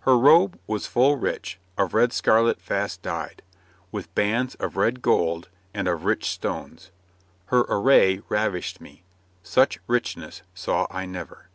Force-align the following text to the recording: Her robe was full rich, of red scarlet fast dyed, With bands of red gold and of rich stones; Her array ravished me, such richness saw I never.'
Her 0.00 0.18
robe 0.18 0.58
was 0.66 0.88
full 0.88 1.14
rich, 1.18 1.60
of 1.76 1.94
red 1.94 2.12
scarlet 2.12 2.60
fast 2.60 3.00
dyed, 3.00 3.42
With 3.92 4.12
bands 4.12 4.56
of 4.56 4.76
red 4.76 5.00
gold 5.02 5.50
and 5.72 5.86
of 5.86 6.04
rich 6.04 6.28
stones; 6.28 6.90
Her 7.46 7.64
array 7.68 8.20
ravished 8.28 8.80
me, 8.80 9.04
such 9.44 9.78
richness 9.86 10.42
saw 10.52 10.88
I 10.90 11.06
never.' 11.06 11.48